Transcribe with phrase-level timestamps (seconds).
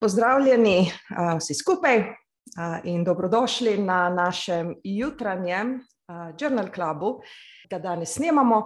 [0.00, 0.92] Pozdravljeni
[1.38, 2.02] vsi skupaj
[2.84, 5.80] in dobrodošli na našem jutranjem
[6.40, 7.18] Journal Clubu,
[7.62, 8.60] ki ga danes snemamo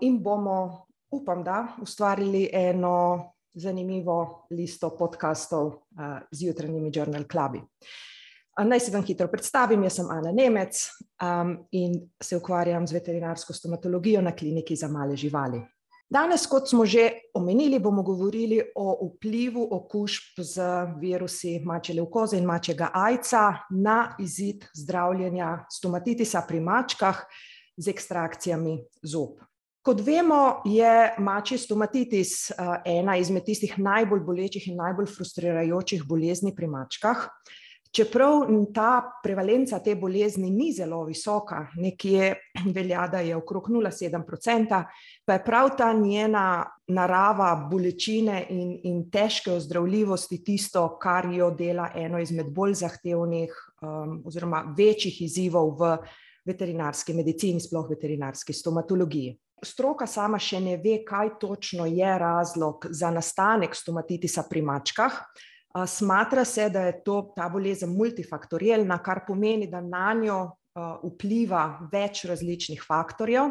[0.00, 5.72] in bomo, upam, da ustvarili eno zanimivo listo podkastov
[6.30, 7.62] z jutranjimi Journal Clubi.
[8.58, 10.76] Naj se vam hitro predstavim, jaz sem Ana Nemec
[11.72, 15.62] in se ukvarjam z veterinarsko stomatologijo na kliniki za male živali.
[16.10, 20.60] Danes, kot smo že omenili, bomo govorili o vplivu okužb z
[21.00, 27.24] virusi mačje levkoze in mačjega ajca na izid zdravljenja stomatitisa pri mačkah
[27.76, 29.40] z ekstrakcijami zob.
[29.84, 32.52] Kot vemo, je mačji stomatitis
[32.84, 37.26] ena izmed tistih najbolj bolečih in najbolj frustrirajočih bolezni pri mačkah.
[37.94, 42.32] Čeprav ta prevalenca te bolezni ni zelo visoka, nekje
[42.74, 44.82] velja, da je okrog nula sedem procenta,
[45.24, 51.92] pa je prav ta njena narava bolečine in, in težke ozdravljivosti tisto, kar jo dela
[51.94, 55.94] eno izmed bolj zahtevnih um, oziroma večjih izzivov v
[56.44, 59.38] veterinarski medicini, sploh veterinarski stomatologiji.
[59.64, 65.22] Stroka sama še ne ve, kaj točno je razlog za nastanek stomatitisa pri mačkah.
[65.86, 70.38] Smatra se, da je to, ta bolezen multifaktorialna, kar pomeni, da na njo
[71.02, 73.50] vpliva več različnih faktorjev.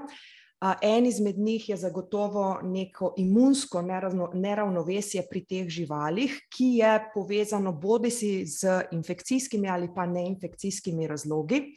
[0.82, 3.82] En izmed njih je zagotovo neko imunsko
[4.34, 11.76] neravnovesje pri teh živalih, ki je povezano bodisi z infekcijskimi ali pa neinfekcijskimi razlogi.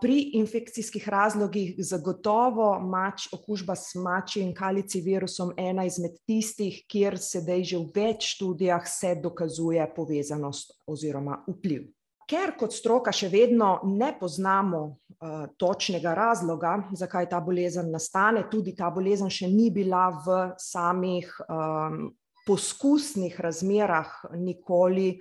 [0.00, 7.64] Pri infekcijskih razlogih zagotovo mač, okužba s mačjim kalici virusom ena izmed tistih, kjer sedaj
[7.64, 11.86] že v več študijah se dokazuje povezanost oziroma vpliv.
[12.30, 18.74] Ker kot stroka še vedno ne poznamo uh, točnega razloga, zakaj ta bolezen nastane, tudi
[18.78, 22.04] ta bolezen še ni bila v samih um,
[22.46, 25.20] poskusnih razmerah nikoli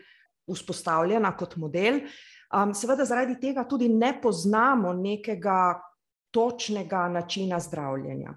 [0.50, 2.02] vzpostavljena kot model,
[2.54, 5.82] uh, seveda zaradi tega tudi ne poznamo nekega
[6.32, 8.36] točnega načina zdravljenja.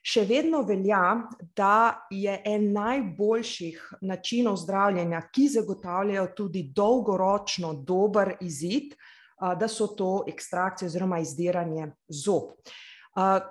[0.00, 8.94] Še vedno velja, da je en najboljših načinov zdravljenja, ki zagotavljajo tudi dolgoročno dober izid,
[9.40, 12.56] da so to ekstrakcije oziroma izdiranje zob.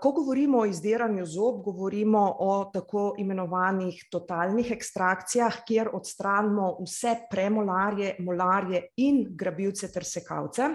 [0.02, 8.16] Ko govorimo o izdiranju zob, govorimo o tako imenovanih totalnih ekstrakcijah, kjer odstranimo vse premolarje,
[8.20, 10.70] molarje in grabilce ter sekavce.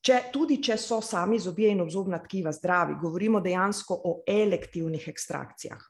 [0.00, 5.80] Če, tudi če so sami zobje in obzobna tkiva zdravi, govorimo dejansko o elektivnih ekstrakcijah.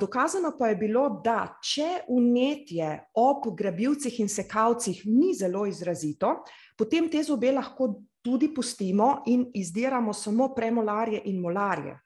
[0.00, 2.88] Dokazano pa je bilo, da če vnetje
[3.20, 6.40] ob grabilcih in sekavcih ni zelo izrazito,
[6.76, 7.92] potem te zobe lahko
[8.22, 11.98] tudi pustimo in izdiramo samo premolarje in molarje.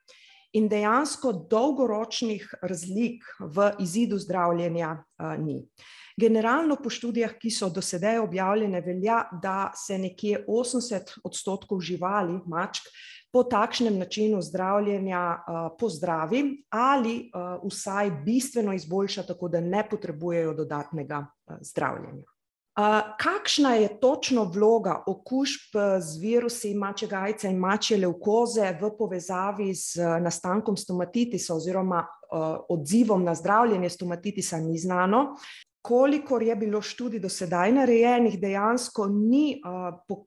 [0.55, 5.59] In dejansko dolgoročnih razlik v izidu zdravljenja uh, ni.
[6.15, 12.39] Generalno po študijah, ki so do sedaj objavljene, velja, da se nekje 80 odstotkov živali,
[12.47, 12.87] mačk,
[13.35, 20.53] po takšnem načinu zdravljenja uh, pozdravi ali uh, vsaj bistveno izboljša, tako da ne potrebujejo
[20.53, 22.34] dodatnega uh, zdravljenja.
[23.17, 30.19] Kakšna je točno vloga okužb z virusi mačjega ajca in mačje levkoze v povezavi z
[30.19, 32.03] nastankom stomatitisa oziroma
[32.69, 35.35] odzivom na zdravljenje stomatitisa, ni znano.
[35.81, 39.61] Kolikor je bilo študij do sedaj narejenih, dejansko ni,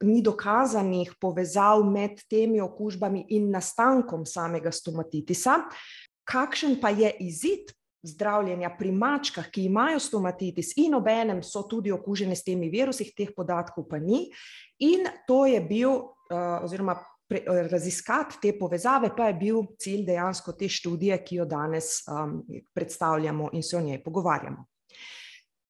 [0.01, 5.59] ni dokazanih povezav med temi okužbami in nastankom samega stomatitisa.
[6.23, 12.35] Kakšen pa je izid zdravljenja pri mačkah, ki imajo stomatitis in obenem so tudi okužene
[12.35, 14.29] s temi virusi, teh podatkov pa ni.
[14.79, 15.91] In to je bil,
[16.31, 16.95] uh, oziroma
[17.27, 22.41] pre, raziskati te povezave, pa je bil cilj dejansko te študije, ki jo danes um,
[22.73, 24.65] predstavljamo in se o njej pogovarjamo.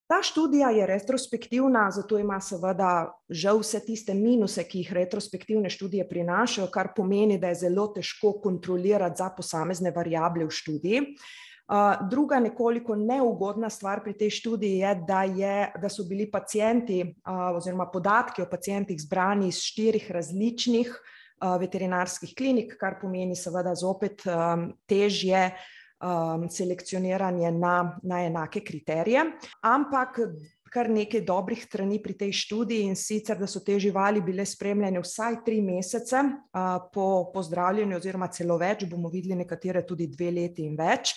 [0.10, 6.08] Ta študija je retrospektivna, zato ima seveda žal vse tiste minuse, ki jih retrospektivne študije
[6.10, 11.02] prinašajo, kar pomeni, da je zelo težko kontrolirati za posamezne variable v študiji.
[11.02, 11.28] Uh,
[12.10, 17.04] druga nekoliko neugodna stvar pri tej študiji je, da, je, da so bili pacijenti
[17.56, 20.94] oziroma podatki o pacijentih zbrani iz štirih različnih
[21.60, 24.26] veterinarskih klinik, kar pomeni seveda zopet
[24.90, 25.52] težje
[26.50, 29.26] selekcioniranje na, na enake kriterije.
[29.62, 30.20] Ampak
[30.70, 35.02] kar nekaj dobrih strani pri tej študiji in sicer, da so te živali bile spremljene
[35.02, 36.24] vsaj tri mesece
[36.94, 41.16] po pozdravljanju oziroma celo več, bomo videli nekatere tudi dve leti in več.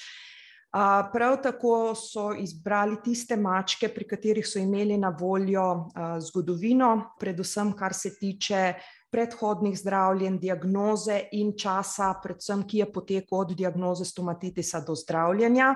[1.12, 7.92] Prav tako so izbrali tiste mačke, pri katerih so imeli na voljo zgodovino, predvsem kar
[7.94, 8.72] se tiče
[9.12, 15.74] predhodnih zdravljenj, diagnoze in časa, predvsem ki je potekel od diagnoze stomatitisa do zdravljenja.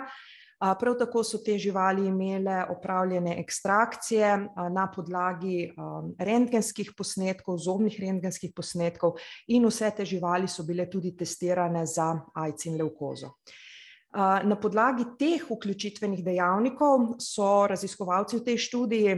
[0.81, 5.75] Prav tako so te živali imele opravljene ekstrakcije na podlagi
[6.19, 9.21] rentgenskih posnetkov, zobnih rentgenskih posnetkov,
[9.53, 13.35] in vse te živali so bile tudi testirane za AIDS in leukozo.
[14.15, 19.17] Na podlagi teh vključitvenih dejavnikov so raziskovalci v tej študiji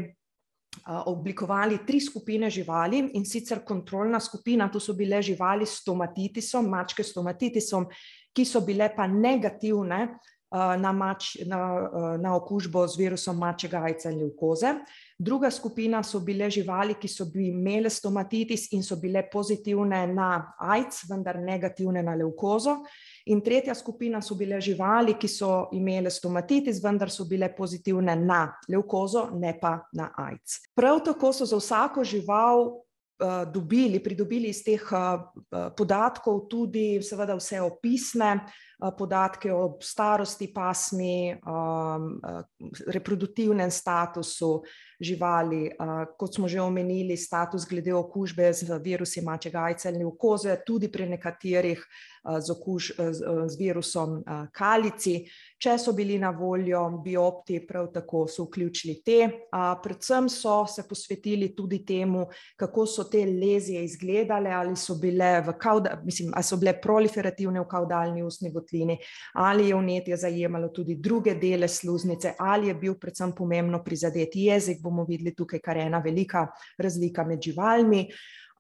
[1.06, 7.05] oblikovali tri skupine živali, in sicer kontrolna skupina, to so bile živali s stomatitisom, mačke
[7.05, 7.87] s stomatitisom,
[8.32, 10.19] ki so bile pa negativne
[10.50, 14.74] na na, na okužbo z virusom mačjega aidsa in levkoze.
[15.18, 21.02] Druga skupina so bile živali, ki so imele stomatitis in so bile pozitivne na aids,
[21.10, 22.78] vendar negativne na levkozo.
[23.26, 28.46] In tretja skupina so bile živali, ki so imele stomatitis, vendar so bile pozitivne na
[28.68, 30.62] levkozo, ne pa na aids.
[30.74, 32.70] Prav tako so za vsako žival
[33.52, 34.82] dobili, pridobili iz teh
[35.76, 38.36] podatkov tudi seveda vse opisne
[38.78, 41.34] podatke o starosti pasmi,
[42.86, 44.62] reproduktivnem statusu
[45.00, 45.70] živali,
[46.19, 51.06] kot smo že omenili, status glede okužbe z virusi mačjega aidsa in levkoze, tudi pri
[51.08, 51.84] nekaterih
[52.38, 52.50] z
[53.48, 54.22] z virusom
[54.52, 55.22] kalici.
[55.58, 59.19] Če so bili na voljo biopti, prav tako so vključili te,
[59.82, 62.26] predvsem so se posvetili tudi temu,
[62.56, 65.54] kako so te lezije izgledale, ali so bile v
[66.04, 68.98] mislim, a so bile proliferativne v kavdalni ustni votlini
[69.34, 74.82] ali je vnetje zajemalo tudi druge dele sluznice ali je bil predvsem pomembno prizadet jezik,
[74.82, 76.46] bomo videli tukaj kar ena velika
[76.78, 78.08] razlika med živalmi.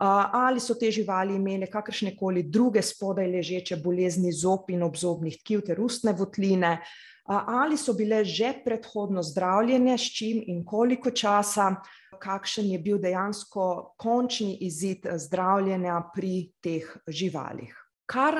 [0.00, 5.80] ali so te živali imele kakršnekoli druge spodaj ležeče bolezni zob in obzobnih tkiv ter
[5.80, 6.78] ustne votline,
[7.26, 11.82] ali so bile že predhodno zdravljene, s čim in koliko časa,
[12.20, 17.87] kakšen je bil dejansko končni izid zdravljenja pri teh živalih.
[18.08, 18.38] Kar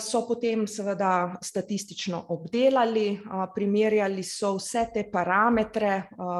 [0.00, 3.18] so potem seveda statistično obdelali,
[3.54, 5.90] primerjali so vse te parametre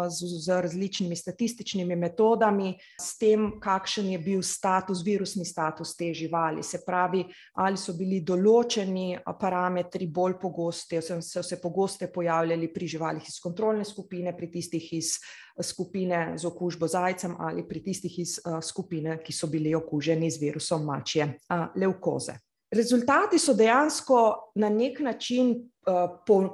[0.08, 6.80] z različnimi statističnimi metodami s tem, kakšen je bil status, virusni status te živali, se
[6.86, 7.26] pravi,
[7.60, 13.84] ali so bili določeni parametri bolj pogosti, so se pogosteje pojavljali pri živalih iz kontrolne
[13.84, 15.18] skupine, pri tistih iz
[15.60, 20.48] skupine z okužbo z aidsom ali pri tistih iz skupine, ki so bili okuženi z
[20.48, 21.34] virusom mačje
[21.76, 22.40] levkoze.
[22.70, 25.70] Rezultati so dejansko na neki način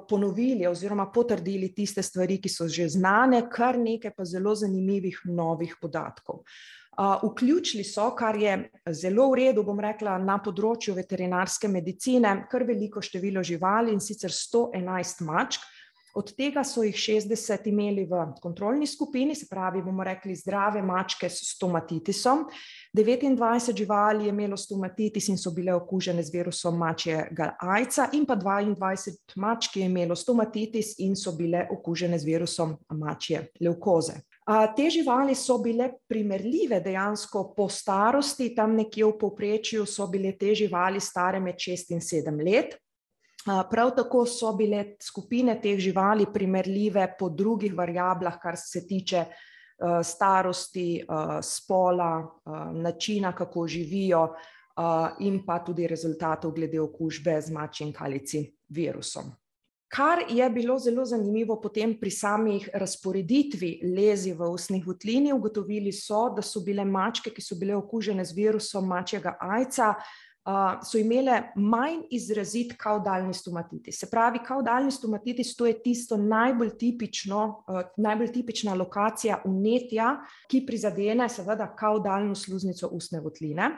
[0.08, 5.76] ponovili oziroma potrdili tiste stvari, ki so že znane, kar nekaj pa zelo zanimivih novih
[5.80, 6.40] podatkov.
[7.22, 13.02] vključili so, kar je zelo v redu, bom rekla, na področju veterinarske medicine, kar veliko
[13.02, 15.60] število živali, in sicer sto enajst mačk,
[16.16, 21.28] od tega so jih šestdeset imeli v kontrolni skupini, se pravi, bomo rekli, zdrave mačke
[21.28, 22.46] s stomatitisom,
[22.96, 28.34] devetindvajset živali je imelo stomatitis in so bile okužene z virusom mačjega aidsa in pa
[28.34, 34.14] dvaindvajset mačk je imelo stomatitis in so bile okužene z virusom mačje levkoze.
[34.76, 40.54] te živali so bile primerljive dejansko po starosti, tam nekje v povprečju so bile te
[40.54, 42.76] živali stare med šest in sedem let.
[43.70, 49.24] prav tako so bile skupine teh živali primerljive po drugih variablah, kar se tiče
[50.02, 51.04] starosti,
[51.42, 52.26] spola,
[52.72, 54.28] načina, kako živijo,
[55.20, 59.32] in pa tudi rezultatov glede okužbe z mačjim kalici virusom.
[59.88, 66.26] Kar je bilo zelo zanimivo potem pri sami razporeditvi lezij v ustni votlini, ugotovili so,
[66.34, 69.36] da so bile mačke, ki so bile okužene z virusom mačjega
[70.46, 76.76] aidsa, so imele manj izrazit kavdalni stomatitis, se pravi, kavdalni stomatitis, to je tisto najbolj
[76.78, 77.64] tipično,
[77.96, 80.16] najbolj tipična lokacija vnetja,
[80.48, 83.70] ki prizadene seveda kavdalno sluznico ustne votline.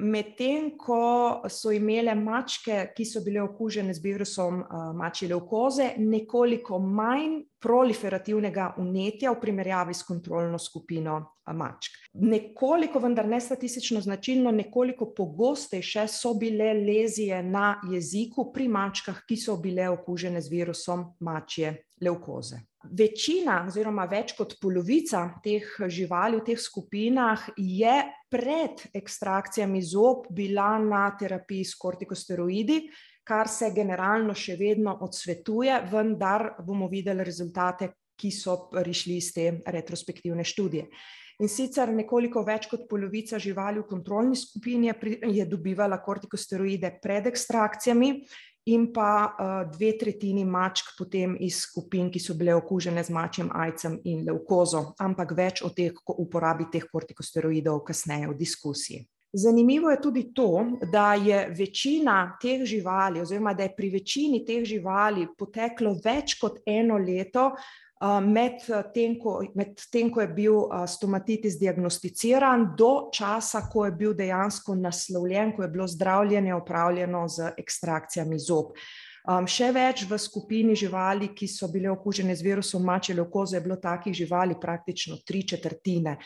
[0.00, 4.62] Medtem ko so imele mačke, ki so bile okužene z virusom
[4.96, 11.20] mačje levkoze, nekoliko manj proliferativnega vnetja v primerjavi s kontrolno skupino
[11.52, 11.99] mačk.
[12.12, 19.36] Nekoliko, vendar ne statistično značilno, nekoliko pogostejše so bile lezije na jeziku pri mačkah, ki
[19.38, 21.70] so bile okužene z virusom mačje
[22.02, 22.58] levkoze.
[22.98, 27.94] Večina oziroma več kot polovica teh živali v teh skupinah je
[28.32, 32.80] pred ekstrakcijami zob bila na terapiji s kortikosteroidi,
[33.22, 39.46] kar se generalno še vedno odsvetuje, vendar bomo videli rezultate, ki so prišli iz te
[39.64, 40.88] retrospektivne študije.
[41.40, 47.26] In sicer nekoliko več kot polovica živali v kontrolni skupini je je dobivala kortikosteroide pred
[47.26, 48.10] ekstrakcijami
[48.68, 49.36] in pa
[49.72, 54.92] dve tretjini mačk potem iz skupin, ki so bile okužene z mačjim aidsom in levkozo,
[55.00, 59.00] ampak več o teh, uporabi teh kortikosteroidov kasneje v diskusiji.
[59.32, 64.64] Zanimivo je tudi to, da je večina teh živali, oziroma da je pri večini teh
[64.66, 67.52] živali poteklo več kot eno leto,
[68.00, 68.62] med
[68.94, 74.74] tem, ko, med tem, ko je bil stomatitis diagnosticiran, do časa, ko je bil dejansko
[74.74, 78.72] naslovljen, ko je bilo zdravljenje opravljeno z ekstrakcijami zob.
[79.46, 83.76] še več v skupini živali, ki so bile okužene z virusom mačje levkoze, je bilo
[83.76, 86.16] takih živali praktično tri četrtine.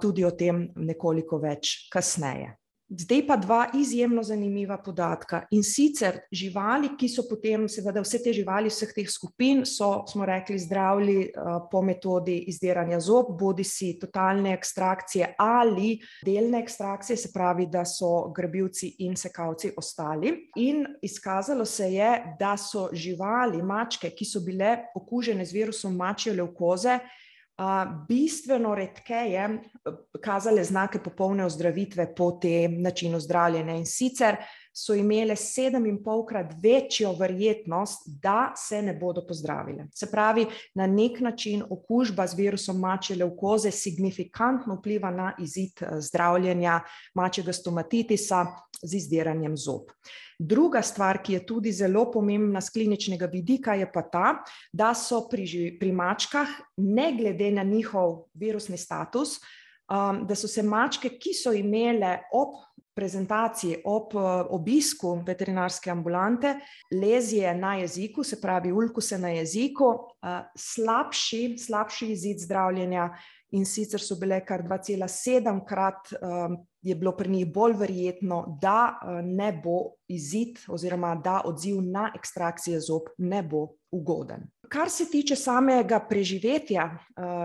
[0.00, 2.54] tudi o tem nekoliko več kasneje.
[2.88, 8.32] Zdaj pa dva izjemno zanimiva podatka, in sicer živali, ki so potem, seveda vse te
[8.32, 11.26] živali vseh teh skupin so, smo rekli, zdravili
[11.70, 18.94] po metodi izdiranja zob, bodisi totalne ekstrakcije ali delne ekstrakcije, se pravi, da so grebilci
[19.04, 20.32] in sekalci ostali.
[20.56, 26.32] In izkazalo se je, da so živali, mačke, ki so bile okužene z virusom mačje
[26.40, 26.98] levkoze,
[28.08, 29.48] bistveno redkeje
[30.22, 34.36] kazale znake popolne ozdravitve po tem načinu zdravljenja, in sicer
[34.72, 39.86] so imele sedeminofolkrat večjo verjetnost, da se ne bodo pozdravile.
[39.94, 46.80] Se pravi, na neki način okužba z virusom mačje levkoze signifikantno vpliva na izid zdravljenja
[47.14, 48.46] mačjega stomatitisa
[48.82, 49.90] z izdiranjem zob.
[50.38, 54.26] Druga stvar, ki je tudi zelo pomembna s kliničnega vidika, je pa ta,
[54.72, 55.48] da so pri
[55.80, 59.40] pri mačkah ne glede na njihov virusni status,
[60.22, 62.54] da so se mačke, ki so imele ob
[62.98, 64.16] prezentaciji, ob
[64.50, 66.56] obisku veterinarske ambulante
[66.90, 69.92] lezije na jeziku, se pravi ulkuse na jeziku,
[70.58, 73.10] slabši, slabši izid zdravljenja,
[73.56, 76.10] in sicer so bile kar dvacelasedemkrat,
[76.82, 82.80] je bilo pri njih bolj verjetno, da ne bo izid oziroma da odziv na ekstrakcije
[82.80, 84.46] zob ne bo ugoden.
[84.68, 86.98] Kar se tiče samega preživetja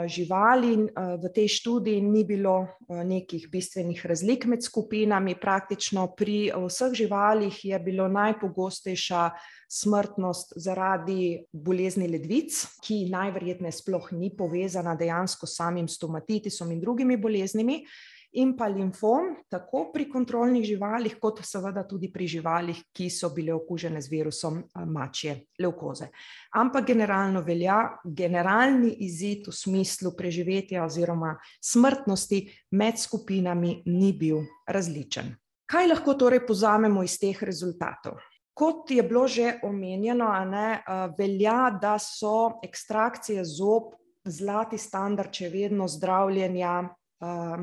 [0.08, 0.76] živali,
[1.24, 7.80] v tej študiji ni bilo nekih bistvenih razlik med skupinami, praktično pri vseh živalih je
[7.80, 9.30] bilo najpogostejša
[9.72, 17.18] smrtnost zaradi bolezni ledvic, ki najverjetneje sploh ni povezana dejansko s samim stomatitisom in drugimi
[17.18, 17.86] boleznimi,
[18.34, 23.54] in pa limfom, tako pri kontrolnih živalih kot seveda tudi pri živalih, ki so bile
[23.54, 24.60] okužene z virusom
[24.90, 26.10] mačje levkoze.
[26.58, 35.34] Ampak generalno velja, generalni izid v smislu preživetja oziroma smrtnosti med skupinami ni bil različen.
[35.70, 38.20] Kaj lahko torej povzamemo iz teh rezultatov?
[38.54, 40.84] Kot je bilo že omenjeno, ne,
[41.18, 46.84] velja, da so ekstrakcije zob zlati standard še vedno zdravljenja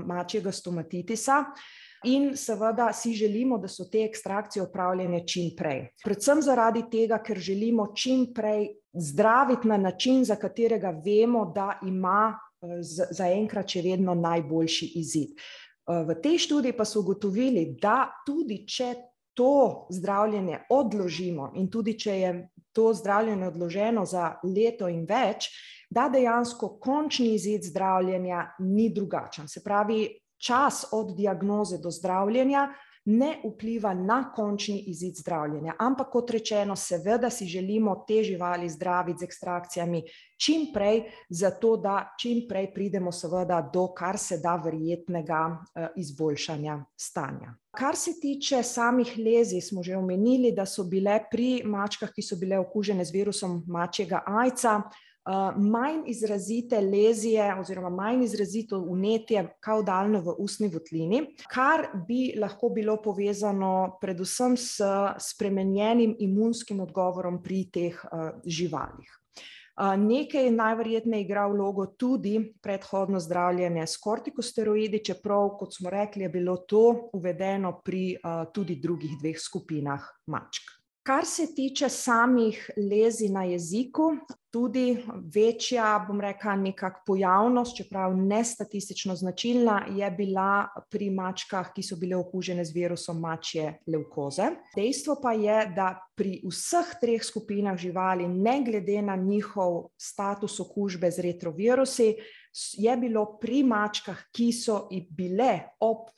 [0.07, 1.45] mačjega stomatitisa
[2.05, 5.89] in seveda si želimo, da so te ekstrakcije opravljene čim prej.
[6.05, 12.39] Predvsem zaradi tega, ker želimo čim prej zdraviti na način, za katerega vemo, da ima
[13.11, 15.37] zaenkrat še vedno najboljši izid.
[15.91, 18.95] v tej študiji pa so ugotovili, da tudi če
[19.35, 22.33] to zdravljenje odložimo, in tudi če je
[22.73, 25.51] to zdravljenje odloženo za leto in več,
[25.91, 32.69] da dejansko končni izid zdravljenja ni drugačen, se pravi, čas od diagnoze do zdravljenja
[33.05, 39.19] ne vpliva na končni izid zdravljenja, ampak kot rečeno, seveda si želimo te živali zdraviti
[39.19, 40.03] z ekstrakcijami
[40.37, 45.59] čim prej, zato da čim prej pridemo seveda do kar se da verjetnega
[45.97, 47.55] izboljšanja stanja.
[47.77, 52.37] Kar se tiče samih lezij, smo že omenili, da so bile pri mačkah, ki so
[52.37, 54.83] bile okužene z virusom mačjega aidsa,
[55.57, 61.23] manj izrazite lezije oziroma manj izrazito vnetje kavdalno v ustni votlini,
[61.53, 64.81] kar bi lahko bilo povezano predvsem s
[65.19, 68.05] spremenjenim imunskim odgovorom pri teh
[68.47, 69.17] živalih.
[69.97, 76.57] nekaj najverjetneje igra vlogo tudi predhodno zdravljenje s kortikosteroidi, čeprav, kot smo rekli, je bilo
[76.57, 78.17] to uvedeno pri
[78.53, 80.80] tudi drugih dveh skupinah mačk.
[81.11, 84.13] Kar se tiče samih lezij na jeziku,
[84.51, 85.03] tudi
[85.35, 91.99] večja, bom rekla, nekako pojavnost, čeprav ne statistično značilna, je bila pri mačkah, ki so
[91.99, 94.53] bile okužene z virusom mačje levkoze.
[94.77, 101.11] Dejstvo pa je, da pri vseh treh skupinah živali, ne glede na njihov status okužbe
[101.11, 102.11] z retrovirusi,
[102.79, 106.15] je bilo pri mačkah, ki so bile ob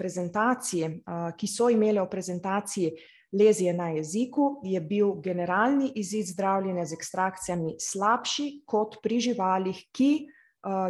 [0.00, 0.94] prezentaciji,
[1.36, 2.96] ki so imele ob prezentaciji
[3.32, 10.26] lezije na jeziku, je bil generalni izid zdravljenja z ekstrakcijami slabši kot pri živalih, ki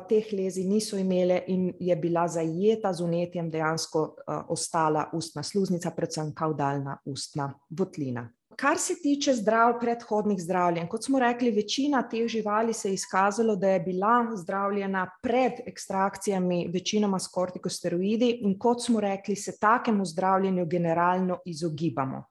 [0.09, 4.17] teh lezij niso imele in je bila zajeta z vnetjem dejansko
[4.49, 8.27] ostala ustna sluznica, predvsem kavdalna ustna votlina.
[8.57, 13.57] Kar se tiče zdrav, predhodnih zdravljenj, kot smo rekli, večina teh živali se je izkazalo,
[13.57, 20.05] da je bila zdravljena pred ekstrakcijami, večinoma s kortikosteroidi, in kot smo rekli, se takemu
[20.05, 22.25] zdravljenju generalno izogibamo.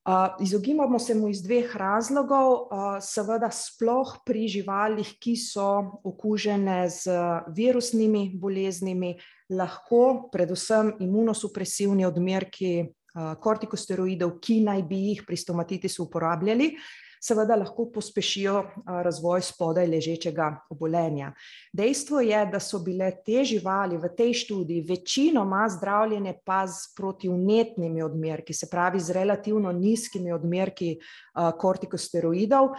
[0.00, 6.88] Uh, izogibamo se mu iz dveh razlogov, uh, seveda, sploh pri živalih, ki so okužene
[6.88, 7.12] z
[7.52, 9.18] virusnimi boleznimi,
[9.50, 16.72] lahko predvsem imunosupresivni odmerki kortikosteroidov, ki naj bi jih pri stomatitisu uporabljali,
[17.20, 18.62] seveda lahko pospešijo
[19.04, 21.34] razvoj spodaj ležečega obolenja.
[21.72, 28.02] Dejstvo je, da so bile te živali v tej študiji večinoma zdravljene pa z protivnetnimi
[28.02, 30.94] odmerki, se pravi z relativno nizkimi odmerki
[31.60, 32.72] kortikosteroidov,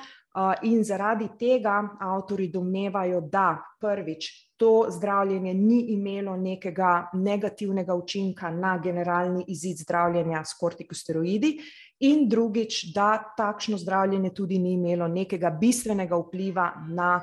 [0.63, 8.77] in zaradi tega avtori domnevajo, da prvič to zdravljenje ni imelo nekega negativnega učinka na
[8.77, 11.57] generalni izid zdravljenja s kortikosteroidi,
[11.99, 17.21] in drugič, da takšno zdravljenje tudi ni imelo nekega bistvenega vpliva na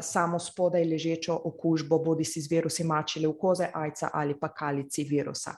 [0.00, 5.56] samo spodaj ležečo okužbo, bodi si z virusi mačile koze, ajca ali pa kalici virusa.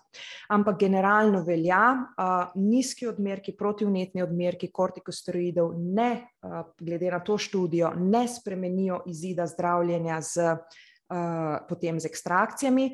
[0.49, 6.11] Ampak generalno velja, uh, nizki odmerki, protivnetni odmerki kortikosteroidov, ne,
[6.43, 12.90] uh, glede na to študijo, ne spremenijo izida zdravljenja z uh, potem z ekstrakcijami,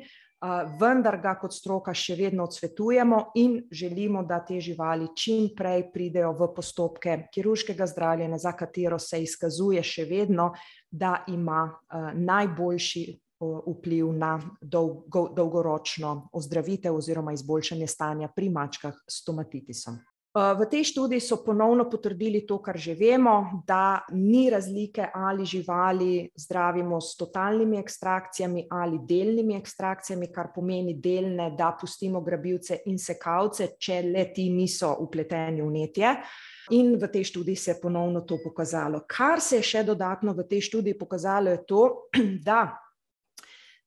[0.79, 6.33] vendar ga kot stroka še vedno odsvetujemo in želimo, da te živali čim prej pridejo
[6.37, 10.51] v postopke kirurškega zdravljenja, za katero se izkazuje še vedno,
[10.91, 11.69] da ima
[12.13, 13.05] najboljši
[13.39, 19.99] vpliv na dolgo, dolgoročno ozdravitev oziroma izboljšanje stanja pri mačkah s stomatitisom.
[20.35, 26.27] V tej študiji so ponovno potrdili to, kar že vemo, da ni razlike, ali živali
[26.35, 33.77] zdravimo s totalnimi ekstrakcijami ali delnimi ekstrakcijami, kar pomeni delne, da pustimo grabilce in sekavce,
[33.79, 36.11] če le ti niso upleteni v netje.
[36.75, 39.05] In v tej študiji se je ponovno to pokazalo.
[39.07, 42.09] Kar se je še dodatno v tej študiji pokazalo, je to,
[42.47, 42.84] da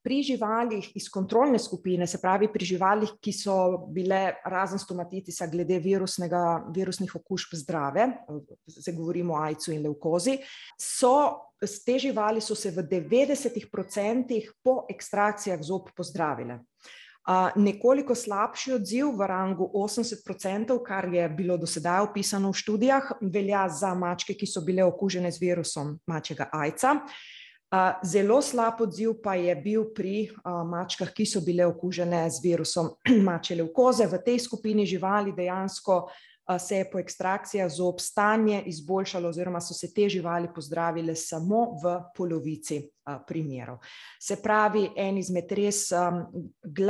[0.08, 3.56] pri živalih iz kontrolne skupine, se pravi pri živalih, ki so
[3.92, 8.06] bile razen stomatitisa glede virusnih okužb zdrave,
[8.72, 10.38] se govorimo o ajcu in leukozi,
[10.80, 11.12] so
[11.84, 16.62] te živali so se v 90% po ekstrakcijah zob pozdravile.
[17.28, 23.10] Uh, nekoliko slabši odziv v rangu 80%, kar je bilo do sedaj opisano v študijah,
[23.20, 26.94] velja za mačke, ki so bile okužene z virusom mačjega ajca.
[26.96, 27.37] Uh,
[28.04, 32.94] Zelo slab odziv pa je bil pri mačkah, ki so bile okužene z virusom
[33.28, 34.06] mačje leukoze.
[34.08, 36.08] V tej skupini živali dejansko
[36.58, 41.98] se je po ekstrakcijah zob stanje izboljšalo, oziroma so se te živali pozdravile samo v
[42.16, 42.82] polovici
[43.26, 43.78] primerov.
[44.20, 45.88] Se pravi, en izmed res,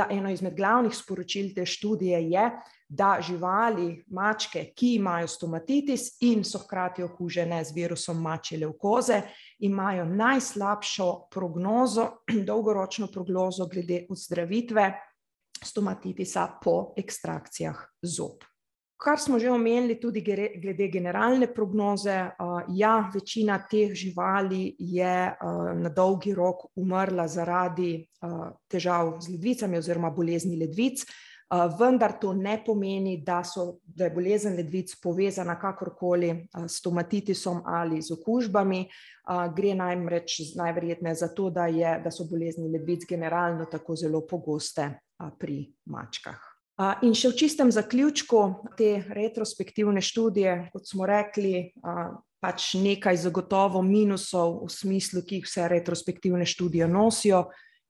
[0.09, 2.49] eno izmed glavnih sporočil te študije je,
[2.89, 9.21] da živali, mačke, ki imajo stomatitis in so hkrati okužene z virusom mačje leukoze,
[9.59, 12.07] imajo najslabšo prognozo,
[12.49, 14.93] dolgoročno prognozo glede ozdravitve
[15.63, 18.48] stomatitisa po ekstrakcijah zob.
[18.99, 20.19] Kar smo že omenili, tudi
[20.61, 22.17] glede generalne prognoze,
[22.75, 25.35] ja, večina teh živali je
[25.75, 28.09] na dolgi rok umrla zaradi
[28.67, 31.05] težav z ledvicami oziroma bolezni ledvic,
[31.79, 36.33] vendar to ne pomeni, da, so, da je bolezen ledvic povezana kakorkoli
[36.67, 38.83] s stomatitisom ali z okužbami.
[39.55, 44.91] Gre namreč najverjetneje za to, da, je, da so bolezni ledvic generalno tako zelo pogoste
[45.39, 46.48] pri mačkah.
[46.79, 48.41] In še v čistem zaključku
[48.79, 51.73] te retrospektivne študije, kot smo rekli,
[52.39, 57.49] pač nekaj zagotovo minusov v smislu, ki jih vse retrospektivne študije nosijo,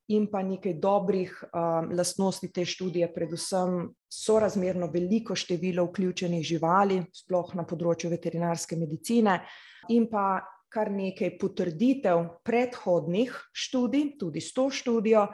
[0.10, 1.36] in pa nekaj dobrih
[1.93, 9.43] lastnosti te študije, predvsem sorazmerno veliko število vključenih živali, sploh na področju veterinarske medicine,
[9.93, 15.28] in pa kar nekaj potrditev predhodnih študij, tudi s to študijo,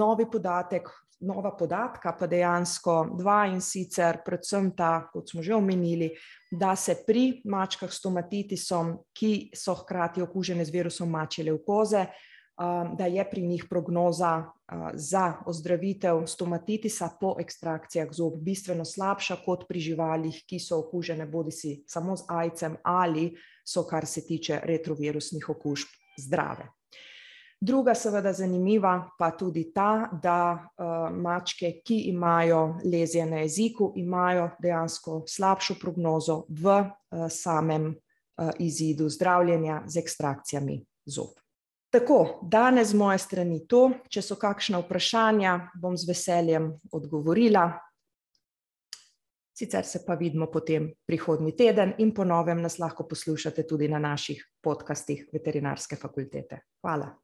[0.00, 0.88] novi podatek.
[1.22, 6.10] Nova podatka, pa dejansko dva, in sicer, predvsem ta, kot smo že omenili,
[6.50, 12.06] da se pri mačkah s stomatitisom, ki so hkrati okužene z virusom mačje leukoze,
[12.60, 19.36] Um, da je pri njih prognoza uh, za ozdravitev stomatitisa po ekstrakcijah zob bistveno slabša
[19.44, 23.30] kot pri živalih, ki so okužene bodi si samo z ajcem ali
[23.64, 25.88] so, kar se tiče retrovirusnih okužb,
[26.20, 26.68] zdrave.
[27.62, 34.48] Druga, seveda zanimiva, pa tudi ta, da uh, mačke, ki imajo lezije na jeziku, imajo
[34.58, 41.38] dejansko slabšo prognozo v uh, samem uh, izidu zdravljenja z ekstrakcijami zob.
[41.94, 43.92] Tako, danes z moje strani to.
[44.10, 47.68] Če so kakšna vprašanja, bom z veseljem odgovorila.
[49.54, 54.48] Sicer se pa vidimo potem prihodnji teden in ponovem nas lahko poslušate tudi na naših
[54.58, 56.64] podkastih veterinarske fakultete.
[56.82, 57.21] Hvala.